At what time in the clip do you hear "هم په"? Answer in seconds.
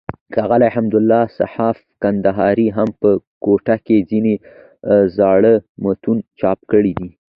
2.77-3.09